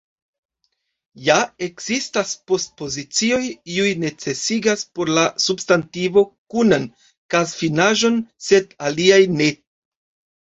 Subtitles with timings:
[1.25, 1.33] Ja
[1.65, 3.41] ekzistas post-pozicioj;
[3.73, 6.23] iuj necesigas por la substantivo
[6.55, 6.87] kunan
[7.35, 8.17] kazfinaĵon,
[8.49, 9.51] sed aliaj ne.